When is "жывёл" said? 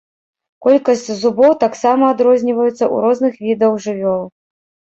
3.85-4.23